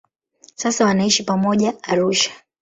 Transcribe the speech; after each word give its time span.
Sasa 0.55 0.85
wanaishi 0.85 1.23
pamoja 1.23 1.73
Arusha. 1.83 2.31